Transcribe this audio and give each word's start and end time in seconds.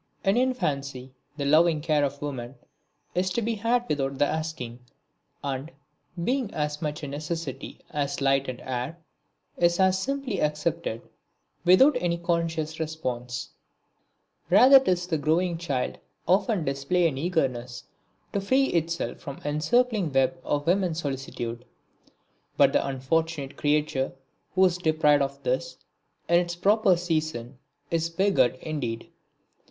In 0.23 0.35
infancy 0.35 1.13
the 1.37 1.45
loving 1.45 1.79
care 1.79 2.03
of 2.03 2.23
woman 2.23 2.55
is 3.13 3.29
to 3.33 3.39
be 3.43 3.53
had 3.53 3.87
without 3.87 4.17
the 4.17 4.25
asking, 4.25 4.79
and, 5.43 5.71
being 6.23 6.51
as 6.55 6.81
much 6.81 7.03
a 7.03 7.07
necessity 7.07 7.79
as 7.91 8.19
light 8.19 8.47
and 8.49 8.59
air, 8.61 8.97
is 9.57 9.79
as 9.79 10.01
simply 10.01 10.41
accepted 10.41 11.07
without 11.63 11.95
any 11.99 12.17
conscious 12.17 12.79
response; 12.79 13.49
rather 14.49 14.79
does 14.79 15.05
the 15.05 15.19
growing 15.19 15.55
child 15.59 15.99
often 16.27 16.65
display 16.65 17.07
an 17.07 17.19
eagerness 17.19 17.83
to 18.33 18.41
free 18.41 18.69
itself 18.69 19.19
from 19.19 19.35
the 19.37 19.49
encircling 19.49 20.11
web 20.11 20.35
of 20.43 20.65
woman's 20.65 20.99
solicitude. 20.99 21.63
But 22.57 22.73
the 22.73 22.83
unfortunate 22.83 23.55
creature 23.55 24.13
who 24.55 24.65
is 24.65 24.79
deprived 24.79 25.21
of 25.21 25.43
this 25.43 25.77
in 26.27 26.39
its 26.39 26.55
proper 26.55 26.97
season 26.97 27.59
is 27.91 28.09
beggared 28.09 28.55
indeed. 28.61 29.11